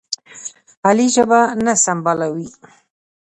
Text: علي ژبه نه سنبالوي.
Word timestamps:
علي 0.87 1.07
ژبه 1.15 1.39
نه 1.65 1.73
سنبالوي. 1.83 2.47